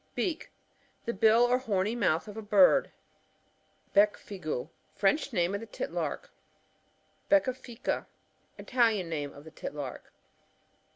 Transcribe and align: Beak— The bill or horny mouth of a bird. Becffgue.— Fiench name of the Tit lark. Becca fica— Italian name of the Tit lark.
Beak— 0.15 0.49
The 1.05 1.13
bill 1.13 1.43
or 1.43 1.59
horny 1.59 1.95
mouth 1.95 2.27
of 2.27 2.35
a 2.35 2.41
bird. 2.41 2.91
Becffgue.— 3.95 4.71
Fiench 4.99 5.31
name 5.31 5.53
of 5.53 5.59
the 5.61 5.67
Tit 5.67 5.91
lark. 5.91 6.31
Becca 7.29 7.53
fica— 7.53 8.07
Italian 8.57 9.09
name 9.09 9.31
of 9.31 9.43
the 9.43 9.51
Tit 9.51 9.75
lark. 9.75 10.11